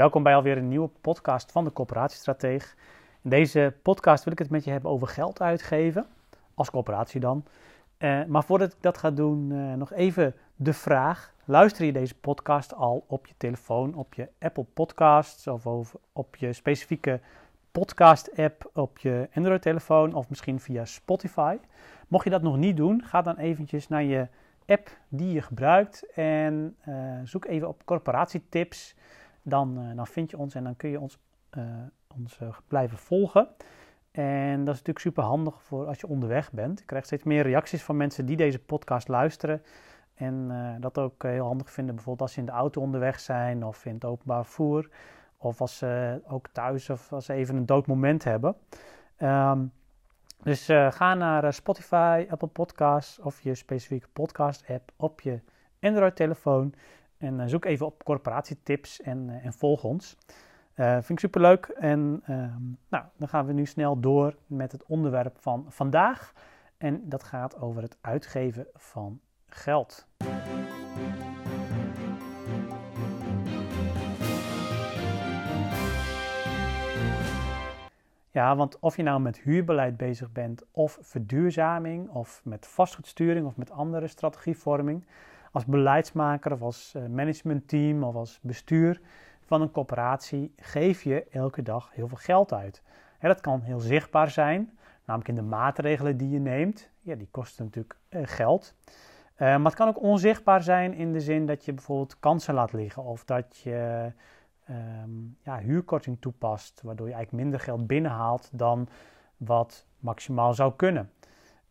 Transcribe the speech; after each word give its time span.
Welkom 0.00 0.22
bij 0.22 0.34
alweer 0.34 0.56
een 0.56 0.68
nieuwe 0.68 0.90
podcast 1.00 1.52
van 1.52 1.64
de 1.64 1.72
Coöperatiestrateeg. 1.72 2.76
In 3.22 3.30
deze 3.30 3.74
podcast 3.82 4.24
wil 4.24 4.32
ik 4.32 4.38
het 4.38 4.50
met 4.50 4.64
je 4.64 4.70
hebben 4.70 4.90
over 4.90 5.08
geld 5.08 5.40
uitgeven, 5.40 6.06
als 6.54 6.70
coöperatie 6.70 7.20
dan. 7.20 7.44
Uh, 7.98 8.24
maar 8.24 8.44
voordat 8.44 8.72
ik 8.72 8.78
dat 8.80 8.98
ga 8.98 9.10
doen, 9.10 9.50
uh, 9.50 9.74
nog 9.74 9.92
even 9.92 10.34
de 10.56 10.72
vraag. 10.72 11.34
Luister 11.44 11.84
je 11.84 11.92
deze 11.92 12.14
podcast 12.14 12.74
al 12.74 13.04
op 13.06 13.26
je 13.26 13.34
telefoon, 13.36 13.94
op 13.94 14.14
je 14.14 14.28
Apple 14.38 14.66
Podcasts 14.74 15.46
of 15.46 15.66
op 16.12 16.36
je 16.36 16.52
specifieke 16.52 17.20
podcast-app 17.72 18.70
op 18.72 18.98
je 18.98 19.28
Android-telefoon 19.34 20.14
of 20.14 20.28
misschien 20.28 20.60
via 20.60 20.84
Spotify? 20.84 21.56
Mocht 22.08 22.24
je 22.24 22.30
dat 22.30 22.42
nog 22.42 22.56
niet 22.56 22.76
doen, 22.76 23.02
ga 23.04 23.22
dan 23.22 23.36
eventjes 23.36 23.88
naar 23.88 24.02
je 24.02 24.28
app 24.66 24.90
die 25.08 25.32
je 25.32 25.42
gebruikt 25.42 26.12
en 26.14 26.76
uh, 26.88 26.94
zoek 27.24 27.44
even 27.44 27.68
op 27.68 27.84
corporatietips 27.84 28.94
dan, 29.42 29.78
uh, 29.78 29.96
dan 29.96 30.06
vind 30.06 30.30
je 30.30 30.38
ons 30.38 30.54
en 30.54 30.64
dan 30.64 30.76
kun 30.76 30.90
je 30.90 31.00
ons, 31.00 31.18
uh, 31.58 31.64
ons 32.16 32.38
uh, 32.42 32.48
blijven 32.68 32.98
volgen. 32.98 33.48
En 34.10 34.56
dat 34.56 34.74
is 34.74 34.78
natuurlijk 34.78 34.98
super 34.98 35.22
handig 35.22 35.62
voor 35.62 35.86
als 35.86 36.00
je 36.00 36.06
onderweg 36.06 36.52
bent. 36.52 36.80
Ik 36.80 36.86
krijg 36.86 37.04
steeds 37.04 37.22
meer 37.22 37.42
reacties 37.42 37.82
van 37.82 37.96
mensen 37.96 38.26
die 38.26 38.36
deze 38.36 38.58
podcast 38.58 39.08
luisteren. 39.08 39.62
En 40.14 40.50
dat 40.80 40.98
ook 40.98 41.22
heel 41.22 41.46
handig 41.46 41.70
vinden, 41.70 41.94
bijvoorbeeld 41.94 42.22
als 42.22 42.32
ze 42.32 42.40
in 42.40 42.46
de 42.46 42.52
auto 42.52 42.80
onderweg 42.80 43.20
zijn 43.20 43.64
of 43.64 43.84
in 43.84 43.94
het 43.94 44.04
openbaar 44.04 44.44
vervoer. 44.44 44.88
Of 45.36 45.60
als 45.60 45.78
ze 45.78 46.20
ook 46.26 46.48
thuis 46.48 46.90
of 46.90 47.12
als 47.12 47.24
ze 47.24 47.32
even 47.32 47.56
een 47.56 47.66
dood 47.66 47.86
moment 47.86 48.24
hebben. 48.24 48.56
Um, 49.18 49.72
dus 50.42 50.66
ga 50.88 51.14
naar 51.14 51.52
Spotify, 51.52 52.26
Apple 52.30 52.48
Podcasts 52.48 53.18
of 53.18 53.40
je 53.40 53.54
specifieke 53.54 54.08
podcast 54.12 54.64
app 54.68 54.92
op 54.96 55.20
je 55.20 55.40
Android-telefoon. 55.80 56.74
En 57.20 57.40
eh, 57.40 57.46
zoek 57.46 57.64
even 57.64 57.86
op 57.86 58.04
corporatietips 58.04 59.00
en, 59.00 59.30
eh, 59.30 59.44
en 59.44 59.52
volg 59.52 59.84
ons. 59.84 60.16
Uh, 60.76 60.92
vind 60.92 61.10
ik 61.10 61.18
superleuk. 61.18 61.66
En 61.66 62.22
ehm, 62.24 62.62
nou, 62.88 63.04
dan 63.16 63.28
gaan 63.28 63.46
we 63.46 63.52
nu 63.52 63.66
snel 63.66 64.00
door 64.00 64.36
met 64.46 64.72
het 64.72 64.86
onderwerp 64.86 65.36
van 65.38 65.66
vandaag. 65.68 66.32
En 66.78 67.08
dat 67.08 67.22
gaat 67.22 67.60
over 67.60 67.82
het 67.82 67.96
uitgeven 68.00 68.66
van 68.74 69.20
geld. 69.46 70.06
Ja, 78.30 78.56
want 78.56 78.78
of 78.78 78.96
je 78.96 79.02
nou 79.02 79.20
met 79.20 79.40
huurbeleid 79.40 79.96
bezig 79.96 80.32
bent, 80.32 80.64
of 80.70 80.98
verduurzaming, 81.00 82.08
of 82.08 82.40
met 82.44 82.66
vastgoedsturing, 82.66 83.46
of 83.46 83.56
met 83.56 83.70
andere 83.70 84.06
strategievorming, 84.06 85.04
als 85.50 85.64
beleidsmaker 85.64 86.52
of 86.52 86.62
als 86.62 86.94
eh, 86.94 87.06
managementteam 87.06 88.02
of 88.02 88.14
als 88.14 88.38
bestuur 88.42 89.00
van 89.40 89.60
een 89.60 89.70
corporatie 89.70 90.52
geef 90.56 91.02
je 91.02 91.26
elke 91.30 91.62
dag 91.62 91.90
heel 91.92 92.08
veel 92.08 92.16
geld 92.16 92.52
uit. 92.52 92.82
dat 93.20 93.40
kan 93.40 93.60
heel 93.60 93.80
zichtbaar 93.80 94.30
zijn, 94.30 94.78
namelijk 95.04 95.28
in 95.28 95.34
de 95.34 95.42
maatregelen 95.42 96.16
die 96.16 96.30
je 96.30 96.38
neemt. 96.38 96.90
Ja, 97.00 97.14
die 97.14 97.28
kosten 97.30 97.64
natuurlijk 97.64 97.96
eh, 98.08 98.20
geld. 98.24 98.74
Uh, 99.40 99.46
maar 99.46 99.64
het 99.64 99.74
kan 99.74 99.88
ook 99.88 100.02
onzichtbaar 100.02 100.62
zijn 100.62 100.94
in 100.94 101.12
de 101.12 101.20
zin 101.20 101.46
dat 101.46 101.64
je 101.64 101.72
bijvoorbeeld 101.72 102.18
kansen 102.18 102.54
laat 102.54 102.72
liggen 102.72 103.02
of 103.02 103.24
dat 103.24 103.56
je 103.56 104.12
ehm, 104.64 105.10
ja, 105.42 105.58
huurkorting 105.58 106.20
toepast, 106.20 106.80
waardoor 106.84 107.08
je 107.08 107.14
eigenlijk 107.14 107.42
minder 107.42 107.60
geld 107.60 107.86
binnenhaalt 107.86 108.50
dan 108.52 108.88
wat 109.36 109.86
maximaal 109.98 110.54
zou 110.54 110.72
kunnen. 110.76 111.10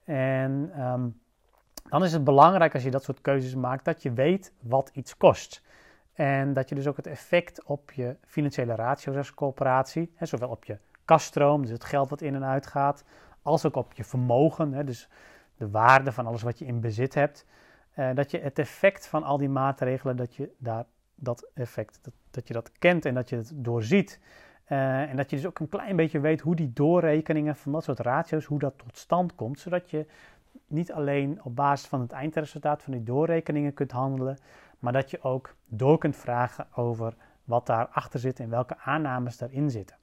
En 0.04 0.72
ehm, 0.76 1.08
dan 1.90 2.04
is 2.04 2.14
het 2.14 2.24
belangrijk 2.24 2.74
als 2.74 2.84
je 2.84 2.92
dat 2.92 3.04
soort 3.04 3.22
keuzes 3.22 3.56
maakt 3.56 3.86
dat 3.86 4.02
je 4.04 4.14
weet 4.14 4.54
wat 4.62 4.90
iets 4.94 5.18
kost. 5.18 5.62
En 6.14 6.54
dat 6.54 6.70
je 6.70 6.76
dus 6.76 6.88
ook 6.88 6.98
het 6.98 7.08
effect 7.08 7.64
op 7.64 7.92
je 7.92 8.16
financiële 8.26 8.76
ratio's 8.76 9.16
als 9.16 9.34
coöperatie, 9.34 10.12
hè, 10.16 10.26
zowel 10.26 10.50
op 10.50 10.64
je 10.64 10.78
kaststroom, 11.06 11.62
dus 11.62 11.72
het 11.72 11.84
geld 11.84 12.10
wat 12.10 12.22
in 12.22 12.36
en 12.36 12.46
uit 12.46 12.68
gaat, 12.68 13.04
als 13.42 13.66
ook 13.66 13.76
op 13.76 13.94
je 13.94 14.04
vermogen, 14.04 14.74
hè, 14.74 14.84
dus 14.84 15.10
de 15.58 15.70
waarde 15.70 16.12
van 16.12 16.26
alles 16.26 16.42
wat 16.42 16.60
je 16.60 16.66
in 16.66 16.80
bezit 16.80 17.14
hebt, 17.14 17.46
eh, 17.94 18.10
dat 18.14 18.32
je 18.32 18.40
het 18.40 18.60
effect 18.60 19.08
van 19.08 19.24
al 19.24 19.38
die 19.38 19.50
maatregelen, 19.50 20.16
dat 20.16 20.36
je 20.36 20.52
daar 20.58 20.86
dat 21.16 21.50
effect, 21.54 22.00
dat, 22.32 22.48
je 22.48 22.54
dat 22.54 22.72
kent 22.80 23.06
en 23.06 23.14
dat 23.14 23.30
je 23.30 23.36
het 23.36 23.52
doorziet. 23.56 24.20
Uh, 24.72 25.02
en 25.10 25.16
dat 25.16 25.30
je 25.30 25.36
dus 25.36 25.46
ook 25.46 25.60
een 25.60 25.70
klein 25.70 25.96
beetje 25.96 26.20
weet 26.20 26.42
hoe 26.42 26.56
die 26.56 26.74
doorrekeningen 26.74 27.56
van 27.56 27.72
dat 27.72 27.84
soort 27.84 28.00
ratio's, 28.00 28.46
hoe 28.46 28.60
dat 28.60 28.78
tot 28.78 28.98
stand 28.98 29.36
komt, 29.36 29.60
zodat 29.60 29.90
je 29.90 30.06
niet 30.68 30.92
alleen 30.92 31.44
op 31.44 31.56
basis 31.56 31.88
van 31.88 32.02
het 32.02 32.12
eindresultaat 32.12 32.84
van 32.84 32.94
die 32.94 33.04
doorrekeningen 33.04 33.74
kunt 33.74 33.92
handelen, 33.92 34.38
maar 34.80 34.94
dat 34.94 35.12
je 35.12 35.24
ook 35.24 35.56
door 35.66 35.98
kunt 35.98 36.16
vragen 36.16 36.68
over 36.76 37.14
wat 37.44 37.66
daarachter 37.66 38.20
zit 38.20 38.40
en 38.40 38.50
welke 38.50 38.78
aannames 38.78 39.38
daarin 39.38 39.70
zitten. 39.70 39.98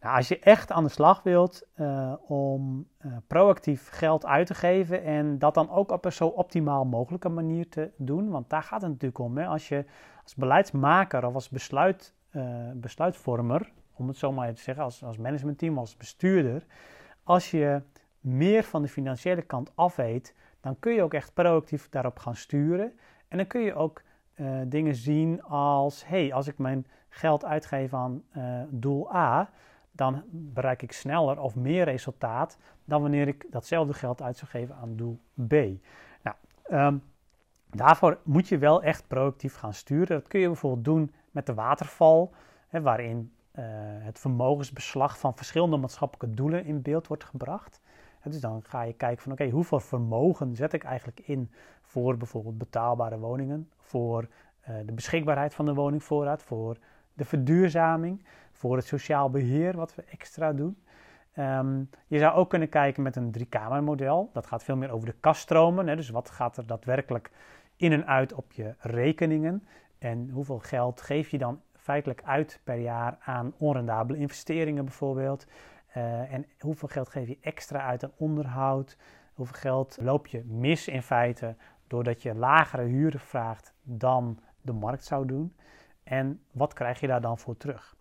Nou, 0.00 0.16
als 0.16 0.28
je 0.28 0.38
echt 0.38 0.72
aan 0.72 0.84
de 0.84 0.90
slag 0.90 1.22
wilt 1.22 1.66
uh, 1.76 2.12
om 2.26 2.88
uh, 3.00 3.16
proactief 3.26 3.88
geld 3.90 4.26
uit 4.26 4.46
te 4.46 4.54
geven 4.54 5.02
en 5.04 5.38
dat 5.38 5.54
dan 5.54 5.70
ook 5.70 5.90
op 5.90 6.04
een 6.04 6.12
zo 6.12 6.26
optimaal 6.26 6.84
mogelijke 6.84 7.28
manier 7.28 7.68
te 7.68 7.90
doen, 7.96 8.30
want 8.30 8.50
daar 8.50 8.62
gaat 8.62 8.80
het 8.80 8.90
natuurlijk 8.90 9.18
om. 9.18 9.36
Hè? 9.36 9.46
Als 9.46 9.68
je 9.68 9.84
als 10.22 10.34
beleidsmaker 10.34 11.26
of 11.26 11.34
als 11.34 11.48
besluit, 11.48 12.14
uh, 12.32 12.70
besluitvormer, 12.74 13.72
om 13.92 14.08
het 14.08 14.16
zo 14.16 14.32
maar 14.32 14.54
te 14.54 14.62
zeggen, 14.62 14.84
als, 14.84 15.04
als 15.04 15.16
managementteam, 15.16 15.78
als 15.78 15.96
bestuurder, 15.96 16.66
als 17.24 17.50
je 17.50 17.82
meer 18.26 18.62
van 18.62 18.82
de 18.82 18.88
financiële 18.88 19.42
kant 19.42 19.72
af 19.74 19.96
weet, 19.96 20.34
dan 20.60 20.78
kun 20.78 20.92
je 20.92 21.02
ook 21.02 21.14
echt 21.14 21.34
proactief 21.34 21.88
daarop 21.88 22.18
gaan 22.18 22.36
sturen. 22.36 22.92
En 23.28 23.36
dan 23.36 23.46
kun 23.46 23.60
je 23.60 23.74
ook 23.74 24.02
uh, 24.36 24.60
dingen 24.66 24.94
zien 24.94 25.42
als: 25.42 26.06
hey, 26.06 26.32
als 26.32 26.46
ik 26.46 26.58
mijn 26.58 26.86
geld 27.08 27.44
uitgeef 27.44 27.94
aan 27.94 28.22
uh, 28.36 28.62
doel 28.68 29.14
A, 29.14 29.50
dan 29.92 30.22
bereik 30.30 30.82
ik 30.82 30.92
sneller 30.92 31.40
of 31.40 31.54
meer 31.54 31.84
resultaat 31.84 32.58
dan 32.84 33.02
wanneer 33.02 33.28
ik 33.28 33.46
datzelfde 33.50 33.94
geld 33.94 34.22
uit 34.22 34.36
zou 34.36 34.50
geven 34.50 34.74
aan 34.74 34.96
doel 34.96 35.18
B. 35.46 35.52
Nou, 36.22 36.36
um, 36.70 37.02
daarvoor 37.70 38.18
moet 38.22 38.48
je 38.48 38.58
wel 38.58 38.82
echt 38.82 39.06
proactief 39.06 39.54
gaan 39.54 39.74
sturen. 39.74 40.18
Dat 40.18 40.28
kun 40.28 40.40
je 40.40 40.46
bijvoorbeeld 40.46 40.84
doen 40.84 41.12
met 41.30 41.46
de 41.46 41.54
waterval, 41.54 42.32
hè, 42.68 42.80
waarin 42.80 43.32
uh, 43.52 43.64
het 43.98 44.18
vermogensbeslag 44.18 45.18
van 45.18 45.36
verschillende 45.36 45.76
maatschappelijke 45.76 46.36
doelen 46.36 46.64
in 46.64 46.82
beeld 46.82 47.06
wordt 47.06 47.24
gebracht. 47.24 47.80
Dus 48.30 48.40
dan 48.40 48.62
ga 48.64 48.82
je 48.82 48.92
kijken 48.92 49.22
van 49.22 49.32
oké, 49.32 49.48
hoeveel 49.48 49.80
vermogen 49.80 50.56
zet 50.56 50.72
ik 50.72 50.84
eigenlijk 50.84 51.20
in 51.20 51.50
voor 51.82 52.16
bijvoorbeeld 52.16 52.58
betaalbare 52.58 53.18
woningen, 53.18 53.70
voor 53.78 54.28
uh, 54.68 54.76
de 54.86 54.92
beschikbaarheid 54.92 55.54
van 55.54 55.64
de 55.64 55.74
woningvoorraad, 55.74 56.42
voor 56.42 56.76
de 57.12 57.24
verduurzaming, 57.24 58.24
voor 58.52 58.76
het 58.76 58.86
sociaal 58.86 59.30
beheer 59.30 59.76
wat 59.76 59.94
we 59.94 60.02
extra 60.02 60.52
doen. 60.52 60.76
Um, 61.38 61.90
je 62.06 62.18
zou 62.18 62.34
ook 62.34 62.50
kunnen 62.50 62.68
kijken 62.68 63.02
met 63.02 63.16
een 63.16 63.30
driekamermodel. 63.30 64.30
Dat 64.32 64.46
gaat 64.46 64.64
veel 64.64 64.76
meer 64.76 64.90
over 64.90 65.06
de 65.06 65.14
kaststromen. 65.20 65.86
Hè? 65.86 65.96
Dus 65.96 66.10
wat 66.10 66.30
gaat 66.30 66.56
er 66.56 66.66
daadwerkelijk 66.66 67.30
in 67.76 67.92
en 67.92 68.06
uit 68.06 68.32
op 68.32 68.52
je 68.52 68.74
rekeningen? 68.78 69.66
En 69.98 70.30
hoeveel 70.30 70.58
geld 70.58 71.00
geef 71.00 71.28
je 71.28 71.38
dan 71.38 71.60
feitelijk 71.76 72.22
uit 72.24 72.60
per 72.64 72.76
jaar 72.78 73.18
aan 73.20 73.52
onrendabele 73.56 74.18
investeringen 74.18 74.84
bijvoorbeeld? 74.84 75.46
Uh, 75.96 76.32
en 76.32 76.46
hoeveel 76.58 76.88
geld 76.88 77.08
geef 77.08 77.28
je 77.28 77.38
extra 77.40 77.80
uit 77.80 78.04
aan 78.04 78.12
onderhoud? 78.16 78.96
Hoeveel 79.34 79.60
geld 79.60 79.98
loop 80.00 80.26
je 80.26 80.44
mis 80.44 80.88
in 80.88 81.02
feite 81.02 81.56
doordat 81.86 82.22
je 82.22 82.34
lagere 82.34 82.82
huren 82.82 83.20
vraagt 83.20 83.74
dan 83.82 84.38
de 84.60 84.72
markt 84.72 85.04
zou 85.04 85.26
doen? 85.26 85.56
En 86.02 86.42
wat 86.52 86.72
krijg 86.72 87.00
je 87.00 87.06
daar 87.06 87.20
dan 87.20 87.38
voor 87.38 87.56
terug? 87.56 87.96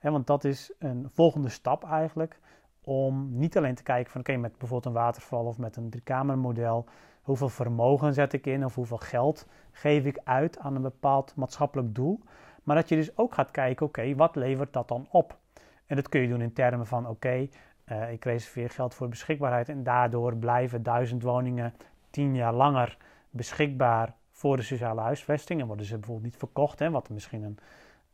want 0.00 0.26
dat 0.26 0.44
is 0.44 0.72
een 0.78 1.08
volgende 1.12 1.48
stap 1.48 1.84
eigenlijk 1.84 2.40
om 2.80 3.38
niet 3.38 3.56
alleen 3.56 3.74
te 3.74 3.82
kijken 3.82 4.12
van 4.12 4.20
oké, 4.20 4.36
met 4.36 4.58
bijvoorbeeld 4.58 4.84
een 4.84 5.02
waterval 5.02 5.44
of 5.44 5.58
met 5.58 5.76
een 5.76 5.90
driekamermodel, 5.90 6.86
hoeveel 7.22 7.48
vermogen 7.48 8.14
zet 8.14 8.32
ik 8.32 8.46
in 8.46 8.64
of 8.64 8.74
hoeveel 8.74 8.96
geld 8.96 9.46
geef 9.70 10.04
ik 10.04 10.20
uit 10.24 10.58
aan 10.58 10.74
een 10.74 10.82
bepaald 10.82 11.34
maatschappelijk 11.36 11.94
doel, 11.94 12.20
maar 12.62 12.76
dat 12.76 12.88
je 12.88 12.96
dus 12.96 13.16
ook 13.16 13.34
gaat 13.34 13.50
kijken, 13.50 13.86
oké, 13.86 14.14
wat 14.14 14.36
levert 14.36 14.72
dat 14.72 14.88
dan 14.88 15.06
op? 15.10 15.38
En 15.88 15.96
dat 15.96 16.08
kun 16.08 16.20
je 16.20 16.28
doen 16.28 16.40
in 16.40 16.52
termen 16.52 16.86
van: 16.86 17.06
oké, 17.06 17.48
uh, 17.86 18.12
ik 18.12 18.24
reserveer 18.24 18.70
geld 18.70 18.94
voor 18.94 19.08
beschikbaarheid 19.08 19.68
en 19.68 19.82
daardoor 19.82 20.36
blijven 20.36 20.82
duizend 20.82 21.22
woningen 21.22 21.74
tien 22.10 22.34
jaar 22.34 22.54
langer 22.54 22.96
beschikbaar 23.30 24.14
voor 24.30 24.56
de 24.56 24.62
sociale 24.62 25.00
huisvesting. 25.00 25.60
En 25.60 25.66
worden 25.66 25.86
ze 25.86 25.94
bijvoorbeeld 25.94 26.26
niet 26.26 26.36
verkocht, 26.36 26.78
hè, 26.78 26.90
wat 26.90 27.10
misschien 27.10 27.42
een, 27.42 27.58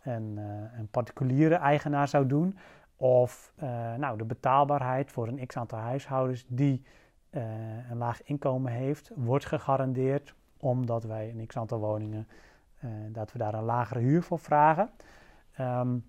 een, 0.03 0.37
een 0.79 0.89
particuliere 0.91 1.55
eigenaar 1.55 2.09
zou 2.09 2.27
doen. 2.27 2.59
Of 2.97 3.53
uh, 3.57 3.95
nou, 3.95 4.19
de 4.19 4.25
betaalbaarheid 4.25 5.13
voor 5.13 5.29
een 5.29 5.47
x 5.47 5.57
aantal 5.57 5.79
huishoudens 5.79 6.45
die 6.49 6.83
een 7.91 7.97
laag 7.97 8.23
inkomen 8.23 8.73
heeft, 8.73 9.11
wordt 9.15 9.47
gegarandeerd 9.47 10.35
omdat 10.57 11.05
wij 11.05 11.31
een 11.31 11.47
x 11.47 11.57
aantal 11.57 11.79
woningen, 11.79 12.29
dat 13.09 13.33
we 13.33 13.39
daar 13.39 13.55
een 13.55 13.65
lagere 13.65 14.01
huur 14.01 14.23
voor 14.23 14.39
vragen. 14.39 14.91
Um, 15.61 16.05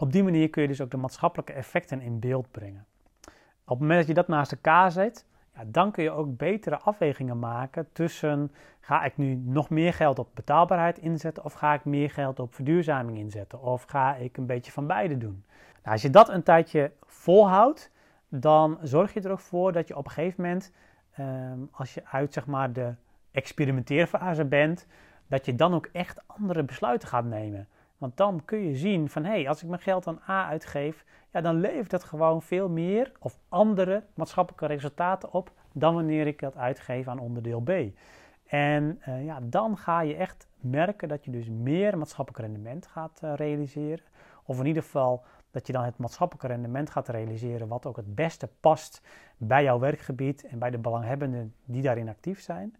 op 0.00 0.12
die 0.12 0.22
manier 0.22 0.50
kun 0.50 0.62
je 0.62 0.68
dus 0.68 0.80
ook 0.80 0.90
de 0.90 0.96
maatschappelijke 0.96 1.52
effecten 1.52 2.00
in 2.00 2.18
beeld 2.18 2.50
brengen. 2.50 2.86
Op 3.64 3.78
het 3.78 3.78
moment 3.78 3.98
dat 3.98 4.08
je 4.08 4.14
dat 4.14 4.28
naast 4.28 4.52
elkaar 4.52 4.92
zet, 4.92 5.26
Ja, 5.54 5.64
dan 5.66 5.92
kun 5.92 6.02
je 6.02 6.10
ook 6.10 6.36
betere 6.36 6.78
afwegingen 6.78 7.38
maken 7.38 7.88
tussen 7.92 8.52
ga 8.80 9.04
ik 9.04 9.16
nu 9.16 9.34
nog 9.34 9.70
meer 9.70 9.92
geld 9.92 10.18
op 10.18 10.28
betaalbaarheid 10.34 10.98
inzetten 10.98 11.44
of 11.44 11.52
ga 11.52 11.74
ik 11.74 11.84
meer 11.84 12.10
geld 12.10 12.40
op 12.40 12.54
verduurzaming 12.54 13.18
inzetten 13.18 13.60
of 13.60 13.84
ga 13.84 14.14
ik 14.14 14.36
een 14.36 14.46
beetje 14.46 14.72
van 14.72 14.86
beide 14.86 15.18
doen. 15.18 15.44
Nou, 15.82 15.92
als 15.92 16.02
je 16.02 16.10
dat 16.10 16.28
een 16.28 16.42
tijdje 16.42 16.92
volhoudt, 17.06 17.90
dan 18.28 18.78
zorg 18.82 19.14
je 19.14 19.20
er 19.20 19.30
ook 19.30 19.40
voor 19.40 19.72
dat 19.72 19.88
je 19.88 19.96
op 19.96 20.04
een 20.04 20.10
gegeven 20.10 20.42
moment, 20.42 20.72
ehm, 21.12 21.58
als 21.70 21.94
je 21.94 22.02
uit 22.04 22.32
zeg 22.32 22.46
maar, 22.46 22.72
de 22.72 22.94
experimenteerfase 23.30 24.44
bent, 24.44 24.86
dat 25.26 25.46
je 25.46 25.54
dan 25.54 25.74
ook 25.74 25.88
echt 25.92 26.22
andere 26.26 26.62
besluiten 26.62 27.08
gaat 27.08 27.24
nemen. 27.24 27.68
Want 27.98 28.16
dan 28.16 28.44
kun 28.44 28.58
je 28.58 28.76
zien 28.76 29.08
van 29.08 29.24
hé, 29.24 29.30
hey, 29.30 29.48
als 29.48 29.62
ik 29.62 29.68
mijn 29.68 29.80
geld 29.80 30.06
aan 30.06 30.20
A 30.28 30.46
uitgeef, 30.48 31.04
ja, 31.32 31.40
dan 31.40 31.60
levert 31.60 31.90
dat 31.90 32.04
gewoon 32.04 32.42
veel 32.42 32.68
meer 32.68 33.12
of 33.18 33.38
andere 33.48 34.04
maatschappelijke 34.14 34.66
resultaten 34.66 35.32
op 35.32 35.52
dan 35.72 35.94
wanneer 35.94 36.26
ik 36.26 36.40
dat 36.40 36.56
uitgeef 36.56 37.08
aan 37.08 37.18
onderdeel 37.18 37.60
B. 37.60 37.70
En 38.46 39.00
uh, 39.08 39.24
ja, 39.24 39.40
dan 39.42 39.76
ga 39.76 40.00
je 40.00 40.14
echt 40.14 40.48
merken 40.60 41.08
dat 41.08 41.24
je 41.24 41.30
dus 41.30 41.48
meer 41.48 41.98
maatschappelijk 41.98 42.44
rendement 42.44 42.86
gaat 42.86 43.20
uh, 43.24 43.34
realiseren. 43.34 44.04
Of 44.44 44.58
in 44.58 44.66
ieder 44.66 44.82
geval 44.82 45.24
dat 45.50 45.66
je 45.66 45.72
dan 45.72 45.84
het 45.84 45.98
maatschappelijke 45.98 46.48
rendement 46.48 46.90
gaat 46.90 47.08
realiseren 47.08 47.68
wat 47.68 47.86
ook 47.86 47.96
het 47.96 48.14
beste 48.14 48.48
past 48.60 49.02
bij 49.36 49.62
jouw 49.62 49.78
werkgebied 49.78 50.46
en 50.46 50.58
bij 50.58 50.70
de 50.70 50.78
belanghebbenden 50.78 51.54
die 51.64 51.82
daarin 51.82 52.08
actief 52.08 52.40
zijn. 52.40 52.76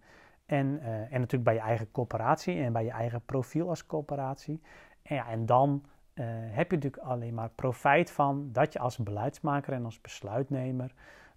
En, 0.47 0.67
uh, 0.67 0.89
en 0.89 1.21
natuurlijk 1.21 1.45
bij 1.45 1.55
je 1.55 1.61
eigen 1.61 1.91
coöperatie 1.91 2.63
en 2.63 2.73
bij 2.73 2.85
je 2.85 2.91
eigen 2.91 3.21
profiel 3.27 3.69
als 3.69 3.87
coöperatie. 3.87 4.61
En, 5.09 5.47
dan 5.47 5.85
uh, 6.15 6.25
heb 6.29 6.71
je 6.71 6.77
natuurlijk 6.77 7.03
alleen 7.03 7.35
maar 7.35 7.49
profijt 7.49 8.11
van 8.11 8.49
dat 8.53 8.73
je 8.73 8.79
als 8.79 8.97
beleidsmaker 8.97 9.73
en 9.73 9.85
als 9.85 10.01
besluitnemer, 10.01 10.93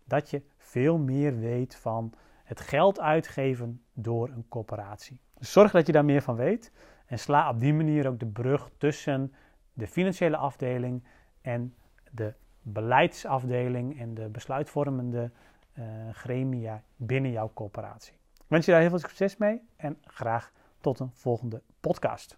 dat 0.05 0.29
je 0.29 0.41
veel 0.57 0.97
meer 0.97 1.39
weet 1.39 1.75
van 1.75 2.13
het 2.43 2.59
geld 2.59 2.99
uitgeven 2.99 3.81
door 3.93 4.29
een 4.29 4.45
coöperatie. 4.49 5.19
Dus 5.37 5.51
zorg 5.51 5.71
dat 5.71 5.87
je 5.87 5.91
daar 5.91 6.05
meer 6.05 6.21
van 6.21 6.35
weet 6.35 6.71
en 7.05 7.19
sla 7.19 7.49
op 7.49 7.59
die 7.59 7.73
manier 7.73 8.07
ook 8.07 8.19
de 8.19 8.25
brug 8.25 8.69
tussen 8.77 9.33
de 9.73 9.87
financiële 9.87 10.37
afdeling 10.37 11.03
en 11.41 11.75
de 12.11 12.33
beleidsafdeling 12.61 13.99
en 13.99 14.13
de 14.13 14.29
besluitvormende 14.29 15.31
uh, 15.79 15.85
gremia 16.11 16.83
binnen 16.95 17.31
jouw 17.31 17.51
coöperatie. 17.53 18.13
Ik 18.13 18.47
wens 18.47 18.65
je 18.65 18.71
daar 18.71 18.81
heel 18.81 18.89
veel 18.89 18.99
succes 18.99 19.37
mee 19.37 19.61
en 19.75 19.97
graag 20.03 20.51
tot 20.79 20.99
een 20.99 21.11
volgende 21.13 21.61
podcast. 21.79 22.37